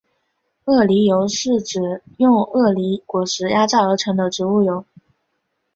[0.65, 4.83] 鳄梨油是指用鳄梨果实压榨而成的植物油。